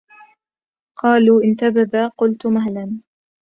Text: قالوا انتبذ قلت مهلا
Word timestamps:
قالوا 0.99 1.43
انتبذ 1.43 2.07
قلت 2.17 2.47
مهلا 2.47 2.99